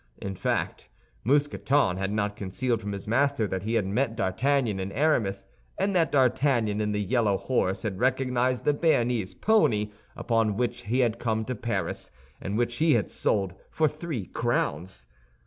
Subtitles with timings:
[0.19, 0.89] In fact,
[1.23, 5.45] Mousqueton had not concealed from his master that he had met D'Artagnan and Aramis,
[5.77, 11.01] and that D'Artagnan in the yellow horse had recognized the Béarnese pony upon which he
[11.01, 12.09] had come to Paris,
[12.41, 15.05] and which he had sold for three crowns.